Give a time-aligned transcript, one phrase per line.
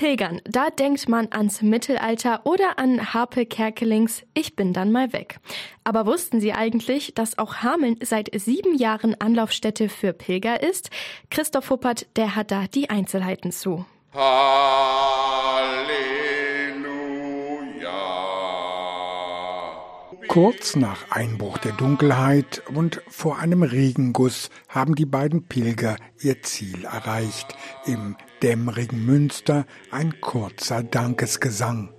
[0.00, 5.40] Pilgern, da denkt man ans Mittelalter oder an Harpe Kerkelings Ich bin dann mal weg.
[5.84, 10.88] Aber wussten Sie eigentlich, dass auch Hameln seit sieben Jahren Anlaufstätte für Pilger ist?
[11.28, 13.84] Christoph Huppert, der hat da die Einzelheiten zu.
[14.14, 15.19] Halleluja.
[20.30, 26.84] Kurz nach Einbruch der Dunkelheit und vor einem Regenguss haben die beiden Pilger ihr Ziel
[26.84, 27.56] erreicht.
[27.84, 31.92] Im dämmerigen Münster ein kurzer Dankesgesang.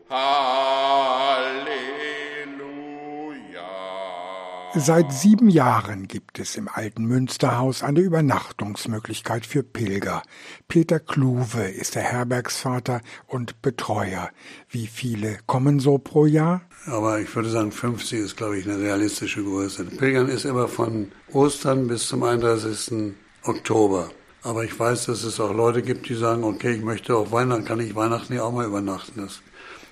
[4.74, 10.24] Seit sieben Jahren gibt es im alten Münsterhaus eine Übernachtungsmöglichkeit für Pilger.
[10.70, 14.30] Peter Kluwe ist der Herbergsvater und Betreuer.
[14.70, 16.62] Wie viele kommen so pro Jahr?
[16.86, 19.84] Aber ich würde sagen, 50 ist, glaube ich, eine realistische Größe.
[19.84, 23.14] Pilgern ist immer von Ostern bis zum 31.
[23.44, 24.10] Oktober.
[24.42, 27.66] Aber ich weiß, dass es auch Leute gibt, die sagen, okay, ich möchte auch Weihnachten,
[27.66, 29.20] kann ich Weihnachten ja auch mal übernachten.
[29.22, 29.42] Das,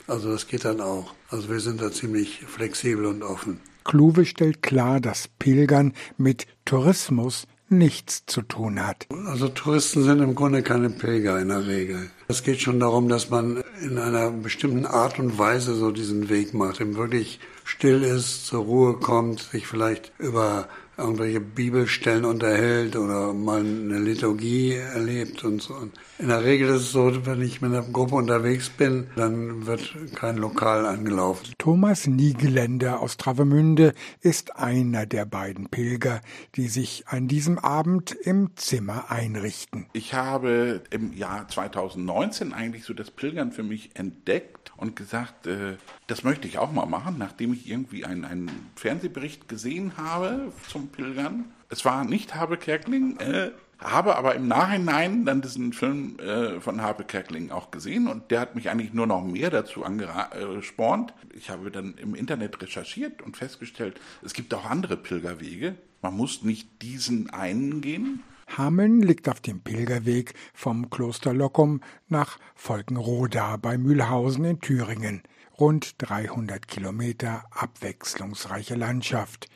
[0.07, 1.13] also das geht dann auch.
[1.30, 3.59] Also wir sind da ziemlich flexibel und offen.
[3.90, 9.08] Kluwe stellt klar, dass Pilgern mit Tourismus nichts zu tun hat.
[9.26, 12.12] Also Touristen sind im Grunde keine Pilger in der Regel.
[12.28, 16.54] Es geht schon darum, dass man in einer bestimmten Art und Weise so diesen Weg
[16.54, 23.33] macht, eben wirklich still ist, zur Ruhe kommt, sich vielleicht über irgendwelche Bibelstellen unterhält oder
[23.33, 25.73] mal eine Liturgie erlebt und so.
[25.73, 29.66] Und in der Regel ist es so, wenn ich mit einer Gruppe unterwegs bin, dann
[29.66, 31.53] wird kein Lokal angelaufen.
[31.58, 36.22] Thomas Niegeländer aus Travemünde ist einer der beiden Pilger,
[36.55, 39.86] die sich an diesem Abend im Zimmer einrichten.
[39.94, 45.77] Ich habe im Jahr 2019 eigentlich so das Pilgern für mich entdeckt und gesagt, äh,
[46.08, 50.89] das möchte ich auch mal machen, nachdem ich irgendwie einen, einen Fernsehbericht gesehen habe zum
[50.92, 51.45] Pilgern.
[51.70, 56.82] Es war nicht Habe Kerkling, äh, habe aber im Nachhinein dann diesen Film äh, von
[56.82, 61.14] Habe Kerkling auch gesehen und der hat mich eigentlich nur noch mehr dazu angespornt.
[61.34, 65.76] Ich habe dann im Internet recherchiert und festgestellt, es gibt auch andere Pilgerwege.
[66.02, 68.23] Man muss nicht diesen einen gehen.
[68.58, 75.22] Hameln liegt auf dem Pilgerweg vom Kloster Lockum nach Volkenroda bei Mühlhausen in Thüringen.
[75.60, 79.49] Rund 300 Kilometer abwechslungsreiche Landschaft.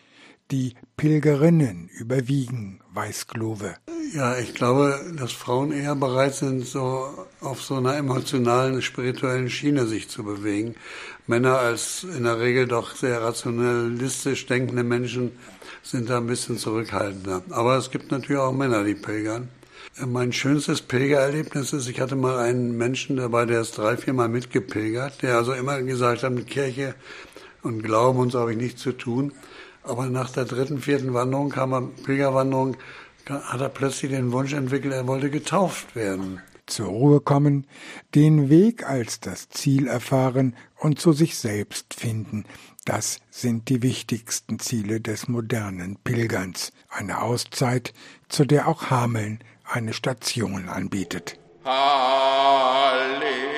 [0.54, 3.74] Die Pilgerinnen überwiegen, weiß Glove.
[4.14, 7.10] Ja, ich glaube, dass Frauen eher bereit sind, so
[7.42, 10.76] auf so einer emotionalen, spirituellen Schiene sich zu bewegen.
[11.26, 15.32] Männer als in der Regel doch sehr rationalistisch denkende Menschen
[15.82, 17.42] sind da ein bisschen zurückhaltender.
[17.50, 19.50] Aber es gibt natürlich auch Männer, die pilgern.
[20.06, 24.30] Mein schönstes Pilgererlebnis ist, ich hatte mal einen Menschen dabei, der ist drei, vier Mal
[24.30, 26.94] mitgepilgert, der also immer gesagt hat, mit Kirche
[27.64, 29.34] und Glauben und so habe ich nichts zu tun.
[29.84, 32.78] Aber nach der dritten, vierten Wanderung, kam er, Pilgerwanderung,
[33.28, 36.42] hat er plötzlich den Wunsch entwickelt, er wollte getauft werden.
[36.66, 37.68] Zur Ruhe kommen,
[38.16, 42.46] den Weg als das Ziel erfahren und zu sich selbst finden.
[42.86, 46.72] Das sind die wichtigsten Ziele des modernen Pilgerns.
[46.90, 47.94] Eine Auszeit,
[48.30, 51.38] zu der auch Hameln eine Station anbietet.
[51.66, 53.53] Halleluja.